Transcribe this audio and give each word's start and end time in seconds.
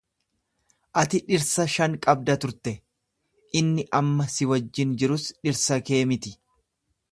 Ati 1.01 1.19
dhirsa 1.27 1.65
shan 1.73 1.97
qabda 2.05 2.37
turte, 2.45 2.73
inni 3.61 3.87
amma 4.01 4.29
si 4.37 4.49
wajjin 4.53 4.99
jirus 5.03 5.29
dhirsa 5.35 5.81
kee 5.93 6.01
miti. 6.15 6.37